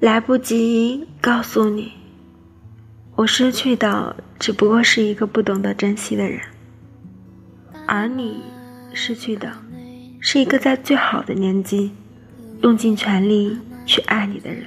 [0.00, 1.92] 来不及告诉你，
[3.16, 6.40] 我失去的只不过是一个不懂得珍惜的人，
[7.86, 8.42] 而你
[8.94, 9.52] 失去的
[10.18, 11.92] 是一个在最好的年纪
[12.62, 14.64] 用尽全力去爱你的人。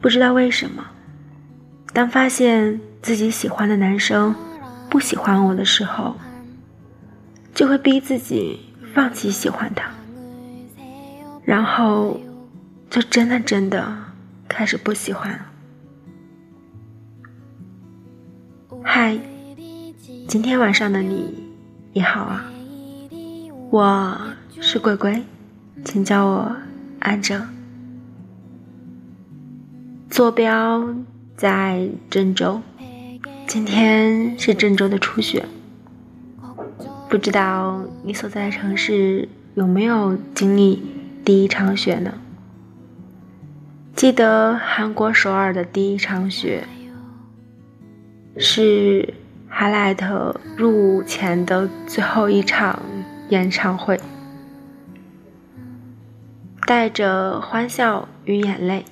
[0.00, 0.84] 不知道为什么，
[1.92, 4.34] 当发现自己喜欢的男生
[4.90, 6.16] 不喜欢我的时候，
[7.54, 8.58] 就会逼自己
[8.92, 9.88] 放弃喜欢他。
[11.44, 12.20] 然后，
[12.90, 13.96] 就真的真的
[14.48, 15.46] 开始不喜欢了。
[18.82, 19.16] 嗨，
[20.26, 21.32] 今天晚上的你
[21.92, 22.44] 也好啊，
[23.70, 24.18] 我
[24.60, 25.22] 是鬼鬼，
[25.84, 26.56] 请叫我
[26.98, 27.46] 安正。
[30.10, 30.94] 坐标
[31.36, 32.60] 在郑州，
[33.46, 35.44] 今天是郑州的初雪，
[37.14, 40.82] 不知道你所在的城市有没有经历？
[41.24, 42.12] 第一场雪呢？
[43.94, 46.64] 记得韩国首尔的第一场雪，
[48.36, 49.14] 是
[49.48, 52.82] 哈莱特入伍前的最后一场
[53.28, 54.00] 演唱会，
[56.66, 58.84] 带着欢笑与眼泪。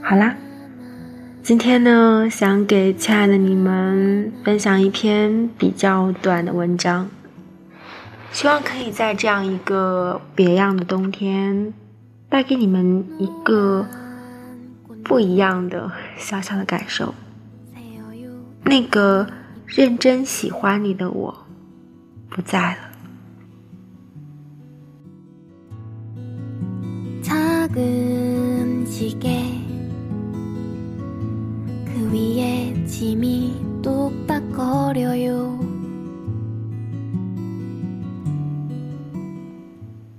[0.00, 0.36] 好啦，
[1.42, 7.08] 今天呢，想给亲爱的你们分享一篇比较短的文章。
[8.30, 11.72] 希望可以在这样一个别样的冬天，
[12.28, 13.86] 带给你们一个
[15.02, 17.14] 不一样的小小的感受。
[18.64, 19.26] 那个
[19.66, 21.46] 认真喜欢你的我，
[22.28, 22.78] 不在了。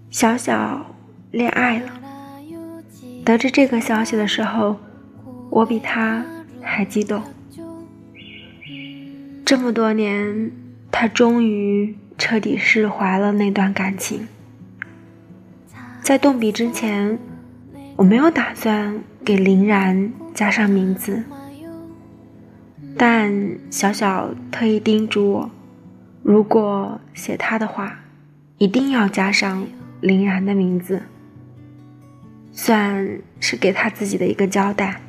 [0.10, 0.96] 小小
[1.30, 1.92] 恋爱了。
[3.24, 4.78] 得知这个消息的时候，
[5.52, 6.26] 我比他
[6.60, 7.22] 还激动。
[9.46, 10.52] 这么多年，
[10.90, 14.28] 他终于彻底释怀了那段感情。
[16.02, 17.20] 在动笔之前，
[17.96, 21.24] 我没有打算给林然加上名字，
[23.02, 25.50] 但小小特意叮嘱我，
[26.22, 27.98] 如果写他的话，
[28.60, 29.66] 一定要加上。
[30.02, 31.02] 林然的名字，
[32.52, 35.02] 算是给他自己的一个交代。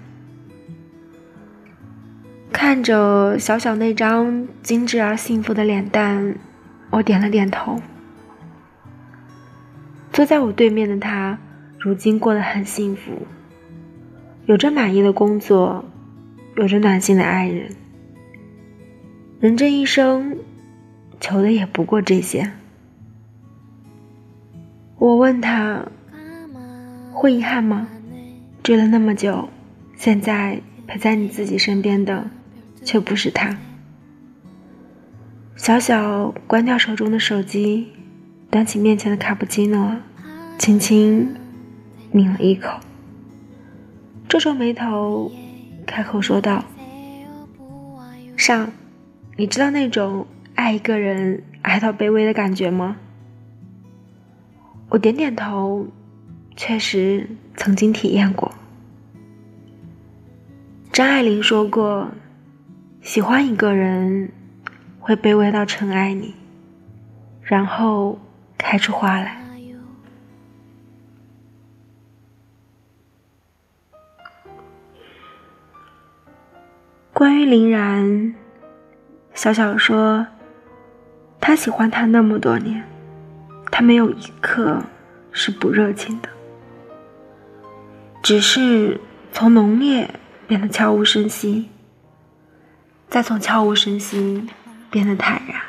[2.51, 6.35] 看着小小那张精致而幸福的脸蛋，
[6.91, 7.79] 我点了点头。
[10.13, 11.39] 坐在我对面的他，
[11.79, 13.27] 如今过得很幸福，
[14.47, 15.85] 有着满意的工作，
[16.57, 17.71] 有着暖心的爱人。
[19.41, 20.39] 人这一生，
[21.21, 22.53] 求的也不过这些。
[24.99, 25.87] 我问他
[27.13, 27.89] ：“会遗憾吗？
[28.63, 29.49] 追了那么久，
[29.97, 32.31] 现在陪在你自己身边的，
[32.85, 33.59] 却不是他。”
[35.57, 37.89] 小小关掉手中的手机，
[38.51, 39.97] 端起面前的卡布奇诺，
[40.59, 41.35] 轻轻
[42.13, 42.79] 抿了一口，
[44.29, 45.33] 皱皱眉头，
[45.93, 46.65] 开口说道
[48.35, 48.73] ：“上，
[49.37, 52.97] 你知道那种爱一个人爱到卑微的感觉吗？”
[54.89, 55.87] 我点点头，
[56.57, 58.51] 确实曾经体验过。
[60.91, 62.11] 张爱玲说过
[63.03, 64.33] ：“喜欢一个人，
[64.99, 66.35] 会卑微到尘埃里，
[67.43, 68.19] 然后
[68.57, 69.37] 开出花来。”
[77.23, 78.35] 关于林然，
[79.33, 80.27] 小小说，
[81.41, 82.83] 他喜欢他那么多年。
[83.71, 84.83] 他没有一刻
[85.31, 86.29] 是不热情的，
[88.25, 89.01] 只是
[89.31, 90.11] 从浓烈
[90.49, 91.69] 变得悄无声息，
[93.09, 94.49] 再从悄无声息
[94.91, 95.63] 变得坦然。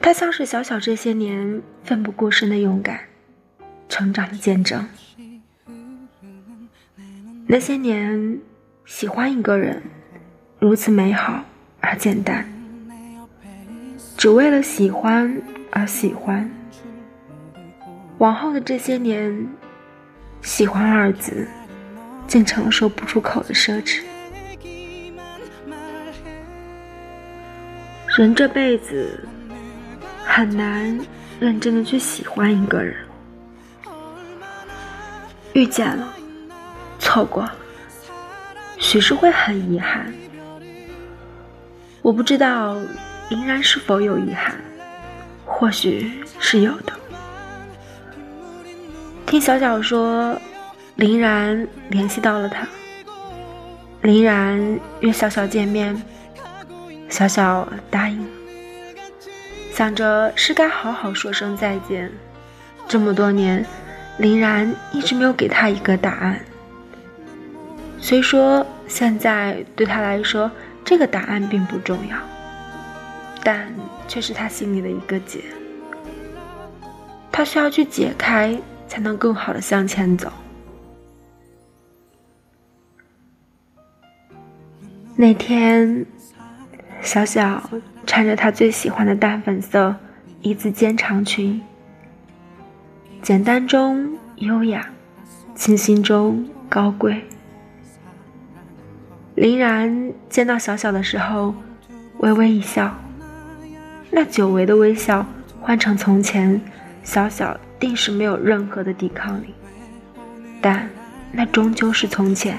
[0.00, 2.98] 他像是小小这些年奋不顾身的勇敢，
[3.88, 4.84] 成长的见证。
[7.46, 8.40] 那些年
[8.86, 9.82] 喜欢一个人，
[10.60, 11.44] 如此美好
[11.80, 12.46] 而简单，
[14.16, 15.42] 只为了喜欢。
[15.72, 16.48] 而喜欢，
[18.16, 19.46] 往后的这些年，
[20.40, 21.46] 喜欢二字
[22.26, 24.00] 竟成了说不出口的奢侈。
[28.16, 29.22] 人这辈子
[30.24, 30.98] 很难
[31.38, 32.96] 认真的去喜欢一个人，
[35.52, 36.16] 遇见了，
[36.98, 37.54] 错过了，
[38.78, 40.12] 许是会很遗憾。
[42.02, 42.76] 我不知道
[43.30, 44.54] 林然是否有遗憾，
[45.44, 46.92] 或许是有的。
[49.26, 50.40] 听小小说，
[50.94, 52.66] 林然联系到了他，
[54.02, 56.00] 林然约小小见面，
[57.08, 58.24] 小小答应，
[59.72, 62.08] 想着是该好好说声再见。
[62.86, 63.66] 这么多年，
[64.18, 66.40] 林然一直没有给他一个答案。
[68.06, 70.48] 虽说现在对他来说，
[70.84, 72.16] 这个答案并不重要，
[73.42, 73.66] 但
[74.06, 75.40] 却是他心里的一个结。
[77.32, 78.56] 他需要去解开，
[78.86, 80.32] 才能更好的向前走。
[85.16, 86.06] 那天，
[87.00, 87.68] 小小
[88.06, 89.92] 穿着她最喜欢的淡粉色
[90.42, 91.60] 一字肩长裙，
[93.20, 94.88] 简单中优雅，
[95.56, 97.20] 清新中高贵。
[99.36, 101.54] 林然见到小小的时候，
[102.18, 102.96] 微微一笑。
[104.10, 105.26] 那久违的微笑，
[105.60, 106.58] 换成从前，
[107.02, 109.54] 小小定是没有任何的抵抗力。
[110.62, 110.88] 但
[111.32, 112.56] 那终究是从前。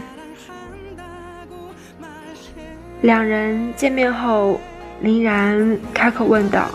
[3.02, 4.62] 两人见面后，
[5.02, 6.70] 林然开口问道：“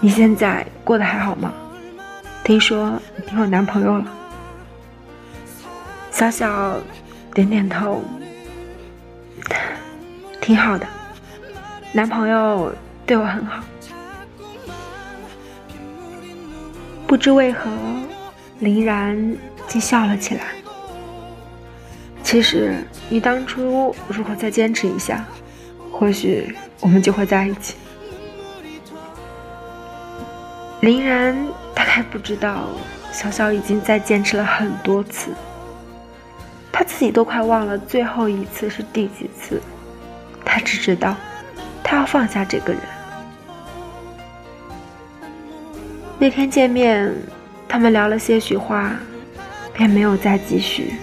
[0.00, 1.52] 你现在过得还好吗？
[2.44, 2.98] 听说
[3.30, 4.06] 你有男朋友了。”
[6.10, 6.80] 小小。
[7.32, 8.02] 点点头，
[10.40, 10.86] 挺好的，
[11.92, 12.74] 男朋友
[13.06, 13.62] 对我很好。
[17.06, 17.70] 不知为何，
[18.58, 19.36] 林然
[19.66, 20.42] 竟笑了起来。
[22.22, 25.24] 其实，你当初如果再坚持一下，
[25.90, 27.74] 或许我们就会在一起。
[30.80, 31.36] 林然
[31.74, 32.68] 大概不知道，
[33.12, 35.32] 小小已经在坚持了很多次。
[36.80, 39.60] 他自己都快忘了最后一次是第几次，
[40.42, 41.14] 他只知道，
[41.84, 42.80] 他要放下这个人。
[46.18, 47.14] 那天见面，
[47.68, 48.96] 他们聊了些许话，
[49.74, 50.94] 便没有再继续。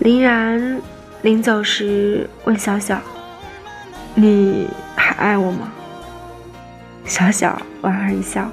[0.00, 0.82] 林然
[1.22, 3.00] 临走时问小小
[4.14, 5.72] ：“你还爱我吗？”
[7.08, 8.50] 小小莞尔一笑，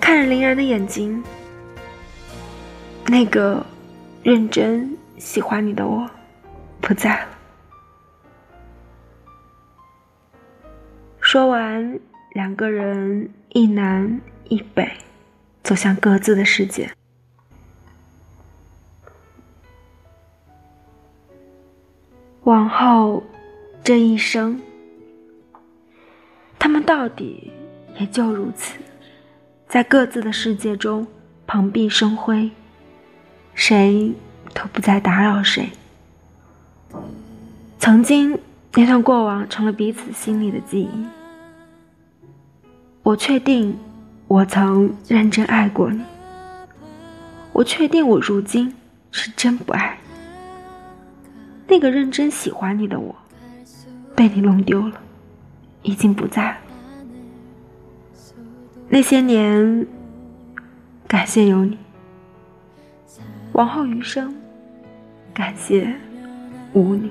[0.00, 1.22] 看着林然的眼睛。
[3.08, 3.64] 那个
[4.22, 6.10] 认真喜欢你的我，
[6.80, 7.28] 不在了。
[11.20, 11.98] 说完，
[12.32, 14.90] 两个人一南一北，
[15.62, 16.90] 走向各自的世界。
[22.42, 23.22] 往后
[23.82, 24.60] 这一生，
[26.58, 27.52] 他们到底
[27.98, 28.78] 也就如此，
[29.68, 31.06] 在各自的世界中
[31.46, 32.50] 蓬荜生辉。
[33.56, 34.12] 谁
[34.54, 35.70] 都不再打扰谁。
[37.80, 38.38] 曾经
[38.74, 41.06] 那段过往成了彼此心里的记忆。
[43.02, 43.76] 我确定，
[44.28, 46.02] 我曾认真爱过你。
[47.52, 48.74] 我确定，我如今
[49.10, 50.16] 是真不爱你。
[51.68, 53.14] 那个认真喜欢你的我，
[54.14, 55.00] 被你弄丢了，
[55.82, 56.56] 已经不在了。
[58.88, 59.86] 那些年，
[61.08, 61.78] 感谢有你。
[63.52, 64.34] 往后余生，
[65.32, 65.94] 感谢
[66.72, 67.10] 无你。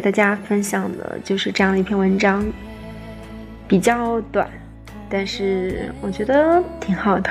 [0.00, 2.42] 给大家分享的就是这样的一篇文章，
[3.68, 4.48] 比较短，
[5.10, 7.30] 但是我觉得挺好的。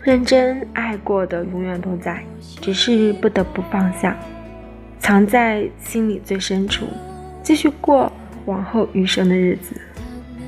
[0.00, 2.24] 认真爱过的永远都在，
[2.62, 4.16] 只是不得不放下，
[4.98, 6.86] 藏在心里最深处，
[7.42, 8.10] 继续过
[8.46, 9.78] 往后余生的日子。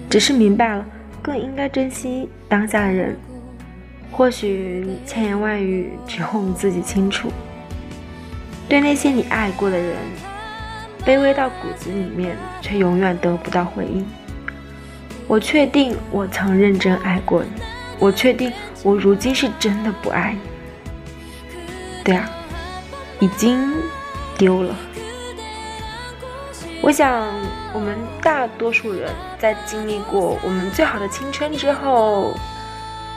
[0.09, 0.87] 只是明白了，
[1.21, 3.14] 更应该珍惜当下的人。
[4.11, 7.30] 或许千言万语，只有我们自己清楚。
[8.66, 9.94] 对那些你爱过的人，
[11.04, 14.06] 卑微到骨子里面，却永远得不到回应。
[15.26, 17.50] 我确定我曾认真爱过你，
[17.99, 20.40] 我确定我如今是真的不爱你。
[22.04, 22.28] 对啊，
[23.20, 23.73] 已经
[24.37, 24.75] 丢了。
[26.82, 27.26] 我想，
[27.73, 32.34] 我们大多数人在经历过我们最好的青春之后，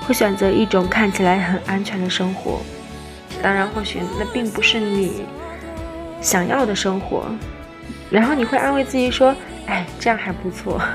[0.08, 2.62] 会选择一种看起来很安全的生活。
[3.42, 5.26] 当然，或许那并不是你
[6.22, 7.26] 想要的生活。
[8.10, 9.36] 然后你会安慰自己说
[9.68, 10.82] ：“哎，这样还不错。”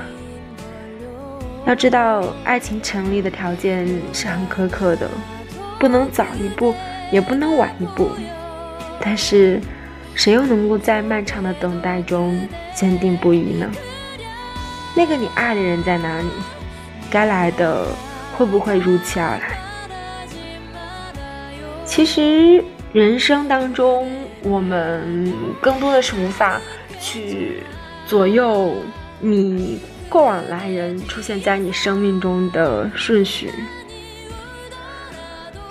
[1.65, 5.09] 要知道，爱情成立的条件是很苛刻的，
[5.79, 6.75] 不能早一步，
[7.11, 8.09] 也不能晚一步。
[8.99, 9.61] 但是，
[10.15, 13.71] 谁又能够在漫长的等待中坚定不移呢？
[14.95, 16.27] 那个你爱的人在哪里？
[17.09, 17.85] 该来的
[18.35, 19.57] 会不会如期而来？
[21.85, 24.09] 其实，人生当中，
[24.41, 26.59] 我们更多的是无法
[27.03, 27.61] 去
[28.07, 28.73] 左右
[29.19, 29.79] 你。
[30.09, 33.49] 过往来人出现在你生命中的顺序，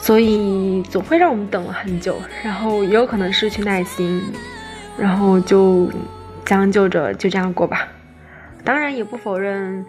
[0.00, 4.20] 所以总会让我们等了很久，然后也有可能失去耐心，
[4.98, 5.88] 然后就
[6.44, 7.86] 将就着就这样过吧。
[8.64, 9.86] 当然，也不否认，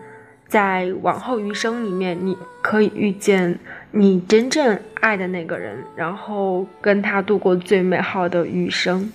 [0.47, 3.57] 在往后余生里面，你可以遇见
[3.89, 9.11] 你真正爱的那个人，然后跟他度过最美好的余生，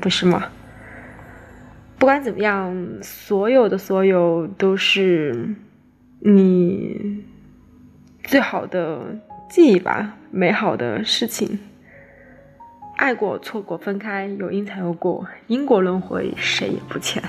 [0.00, 0.44] 不是吗？
[2.00, 5.54] 不管怎么样，所有的所有都是
[6.20, 7.22] 你
[8.24, 9.18] 最好的
[9.50, 11.58] 记忆吧，美好的事情。
[12.96, 17.22] 爱过、错过、分开，有因才有果，因果轮回，谁也不欠。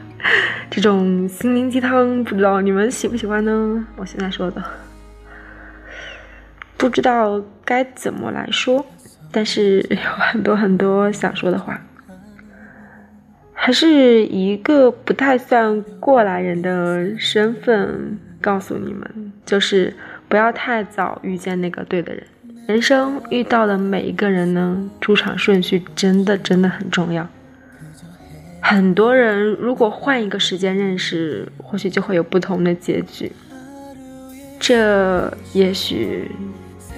[0.70, 3.86] 这种心灵鸡汤，不知道你们喜不喜欢呢？
[3.96, 4.64] 我现在说的，
[6.78, 8.86] 不知道该怎么来说，
[9.30, 11.78] 但是有很多很多想说的话。
[13.66, 19.92] 还是一个不太算过来人的身份告诉你们，就是
[20.28, 22.24] 不要太早遇见那个对的人。
[22.68, 27.28] 人生遇到的每一个人呢，出场顺序真的真的很重要。
[28.60, 33.32] 很多人如果换一个时间认识，或许就会有不同的结局。
[34.60, 36.30] 这也许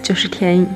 [0.02, 0.66] 就是天意。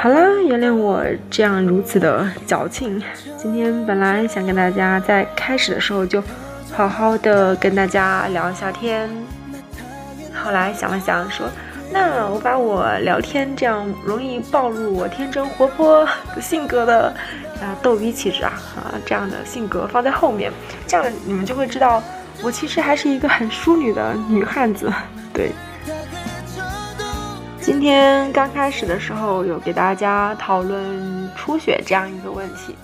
[0.00, 3.02] 好了，原谅我这样如此的矫情。
[3.36, 6.22] 今天本来想跟大家在开始的时候就
[6.72, 9.10] 好好的跟大家聊一下天，
[10.32, 11.48] 后来想了想，说
[11.90, 17.12] 那我把我聊天这样容易暴露我天真活泼的性格的
[17.60, 20.52] 啊逗逼气质啊啊这样的性格放在后面，
[20.86, 22.00] 这样你们就会知道
[22.40, 24.88] 我其实还是一个很淑女的女汉子，
[25.34, 25.50] 对。
[27.68, 32.74] 今天刚开始的时候，有给大家讨论初雪这样一个问题。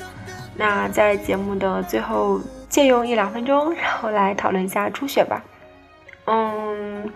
[0.55, 2.39] 那在节目的最后，
[2.69, 5.43] 借用一两分钟，然后来讨论一下初雪吧。
[6.27, 7.11] 嗯，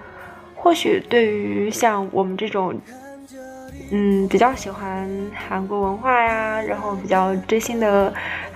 [0.56, 2.74] 或许对于像我们这种，
[3.92, 5.06] 嗯，比较喜欢
[5.36, 8.10] 韩国文化呀，然后比较追星的，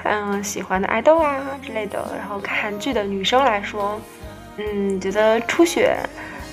[0.05, 4.01] 嗯，喜欢的爱豆啊之类的，然后看韩剧的女生来说，
[4.57, 5.99] 嗯，觉得初雪。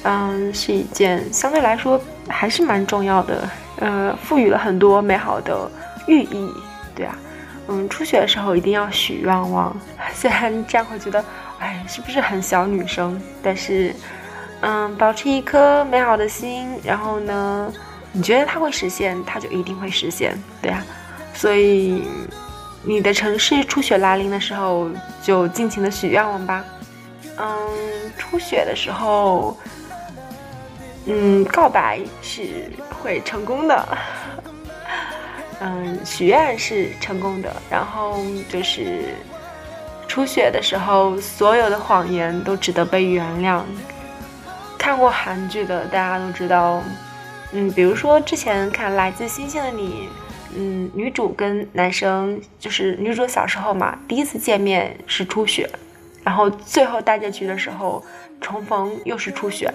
[0.03, 5.70] 嗯，是一件相对来说还是蛮重要的，呃，赋予了很多美好的
[6.08, 6.50] 寓意，
[6.96, 7.18] 对啊，
[7.68, 9.75] 嗯，初雪的时候一定要许愿望，
[10.13, 11.24] 虽然这样会觉得，
[11.60, 13.22] 哎，是不是很小女生？
[13.44, 13.94] 但是，
[14.62, 17.74] 嗯，保持一颗美好的心，然后呢，
[18.13, 20.82] 你觉得它会实现，它就一定会实现，对啊，
[21.34, 22.08] 所以
[22.84, 24.89] 你的城市初雪来临的时候，
[25.22, 26.63] 就尽情的许愿望吧，
[27.38, 27.58] 嗯，
[28.18, 29.58] 初雪的时候。
[31.12, 33.98] 嗯，告白是会成功的，
[35.60, 39.16] 嗯，许愿是成功的，然后就是
[40.08, 43.63] 初雪的时候，所有的谎言都值得被原谅。
[44.78, 46.84] 看过韩剧的大家都知道，
[47.54, 50.08] 嗯，比如说之前看《来自星星的你》，
[50.56, 55.68] 嗯，女主跟男生就是女主小时候嘛，第一次见面是初雪，
[56.24, 58.04] 然后最后大结局的时候
[58.39, 59.74] 重逢又是初雪。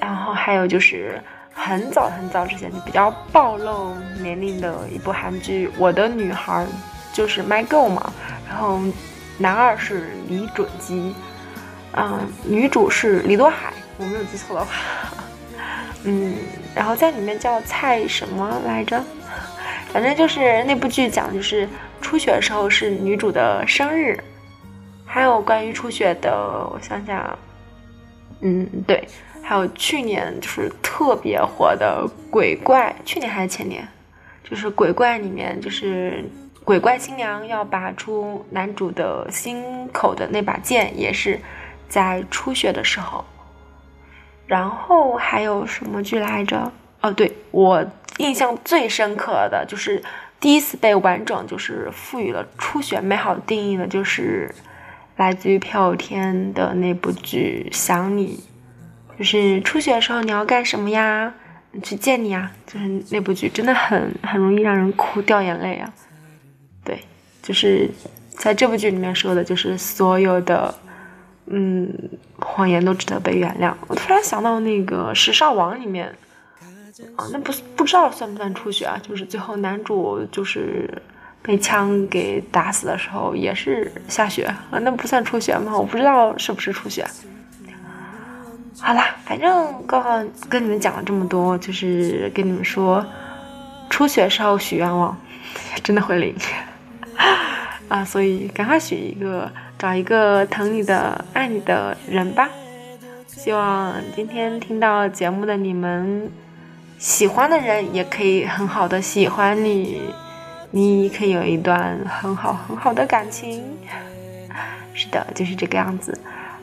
[0.00, 1.20] 然后还有就是
[1.52, 6.64] 很早很早之前就比较暴露年龄的一部韩剧《我的女孩》，
[7.16, 8.12] 就是 My Girl 嘛。
[8.48, 8.80] 然后
[9.38, 11.14] 男二是李准基，
[11.92, 14.72] 嗯，女主是李多海，我没有记错的话。
[16.04, 16.34] 嗯，
[16.74, 19.02] 然后在里面叫蔡什么来着？
[19.92, 21.68] 反正就是那部剧讲就是
[22.00, 24.18] 初雪的时候是女主的生日。
[25.04, 26.30] 还有关于初雪的，
[26.72, 27.38] 我想想，
[28.40, 29.06] 嗯，对。
[29.42, 33.86] 还有去年就是特别火的鬼怪，去年还是前年，
[34.44, 36.24] 就是鬼怪里面就是
[36.64, 41.40] 鬼怪新娘要拔出男主的心口的那把剑，也是
[41.88, 43.24] 在初雪的时候。
[44.46, 46.72] 然后还有什么剧来着？
[47.02, 47.84] 哦，对我
[48.18, 50.02] 印象最深刻的就是
[50.38, 54.52] 第一次被完整就是赋予了初雪美好定义的，就是
[55.16, 58.36] 来自于朴有天的那部剧《想你》，
[59.20, 61.30] 就是初雪的时候你要干什么呀？
[61.82, 62.50] 去见你啊！
[62.66, 65.92] 就是那部剧真的很很容易让人哭掉眼泪啊。
[66.82, 66.98] 对，
[67.42, 67.86] 就是
[68.30, 70.74] 在这部剧里面说的，就是所有的
[71.48, 71.92] 嗯
[72.38, 73.74] 谎言都值得被原谅。
[73.88, 76.08] 我突然想到那个《时尚王》里面
[77.14, 78.98] 啊，那不不知道算不算初雪啊？
[79.06, 80.90] 就是最后男主就是
[81.42, 85.76] 被枪给打死的时候也是下雪啊，那不算初雪吗？
[85.76, 87.06] 我不知道是不是初雪。
[88.80, 93.04] 好啦，反正刚刚跟你们讲了这么多，就是跟你们说
[93.90, 95.16] 初雪时候许愿望
[95.84, 96.34] 真的会灵。
[97.88, 102.48] 啊，所以赶快许一个，找一个疼你的、爱你的人吧。
[103.26, 106.30] 希望今天听到节目的你们，
[106.98, 110.00] 喜欢的人也可以很好的喜欢你，
[110.70, 113.62] 你可以有一段很好很好的感情。
[114.94, 116.18] 是的，就是这个样子。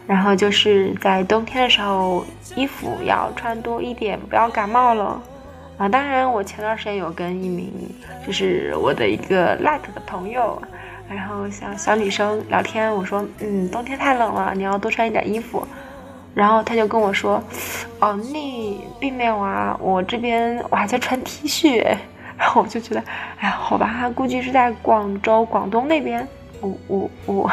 [0.08, 5.22] 然后就是在冬天的时候，衣服要穿多一点，不要感冒了。
[5.78, 7.72] 啊，当然，我前段时间有跟一名，
[8.26, 10.60] 就是我的一个 like 的朋友。
[11.10, 15.66] 然后像小女生聊天，我说，嗯，冬天太冷了，你要多穿一点衣服。
[16.34, 17.44] 然后他就跟我说，
[18.00, 21.84] 哦，那并没有啊，我这边我还在穿 T 恤。
[22.38, 23.04] 然后我就觉得，
[23.40, 26.28] 哎呀，好吧，估计是在广州、广东那边。
[26.60, 27.52] 我我我，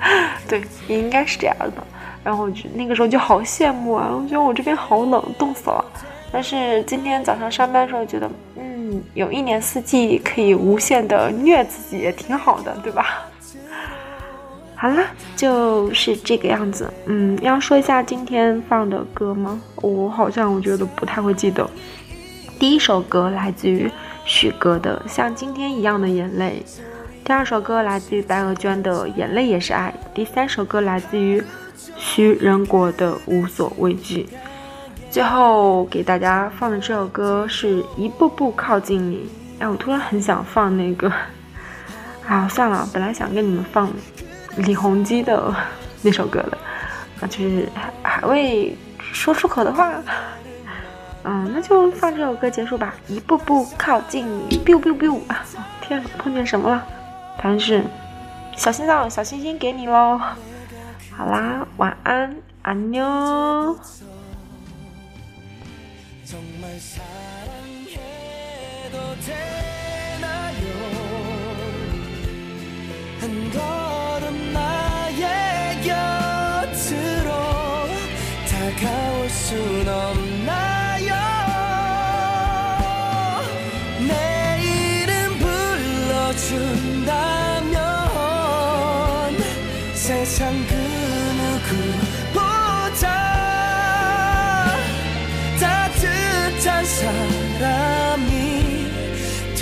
[0.48, 1.82] 对，应该是这样的。
[2.22, 5.84] 然后我就那个时候就好羡慕啊，我觉得我这边好冷，冻死了。
[6.32, 13.24] 但是今天早上上班的时候觉得，嗯，有一年四季可以无限的虐自己，也挺好的，对吧？
[14.76, 15.02] 好了，
[15.36, 16.92] 就是这个样子。
[17.06, 19.60] 嗯，要说一下今天放的歌吗？
[19.76, 21.68] 我好像我觉得不太会记得。
[22.58, 23.90] 第一首歌来自于
[24.24, 26.62] 许哥的《像今天一样的眼泪》，
[27.24, 31.42] 第二首歌来自于白鹅娟的《眼泪也是爱》，第三首歌来自于
[31.96, 34.24] 徐仁国的《无所畏惧》。
[35.10, 39.28] 最后给大家放的这首歌是一步步靠近你。
[39.60, 41.12] 哎，我突然很想放那个，
[42.26, 43.90] 啊，算了，本来想跟你们放
[44.56, 45.54] 李弘基的
[46.02, 46.58] 那首歌的，
[47.20, 47.68] 啊，就是
[48.02, 49.92] 还未说出口的话，
[51.24, 52.94] 嗯， 那就放这首歌结束吧。
[53.06, 55.44] 一步步靠近你，biu biu biu，啊
[55.80, 56.86] 天，碰见什么了？
[57.42, 57.82] 但是
[58.56, 60.20] 小心脏、小心心给你喽。
[61.16, 63.04] 好啦，晚安，安妞。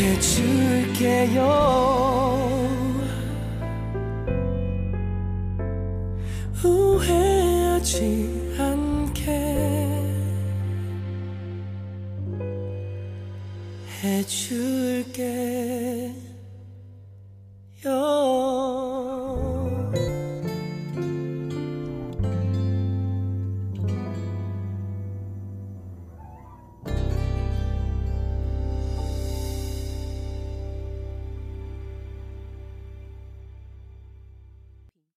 [0.09, 1.42] 해줄게요.
[6.55, 7.94] 후회하지
[8.59, 9.23] 않게
[14.03, 15.38] 해줄게요.